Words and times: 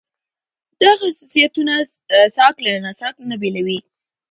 دا 0.81 0.91
خصوصيتونه 1.01 1.73
ساکښ 2.35 2.57
له 2.65 2.71
ناساکښ 2.85 3.17
نه 3.31 3.35
بېلوي. 3.41 3.79